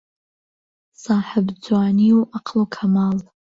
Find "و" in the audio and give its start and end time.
2.17-2.21, 2.61-2.65